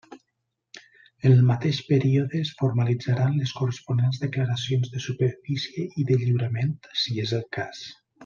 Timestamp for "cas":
7.61-7.85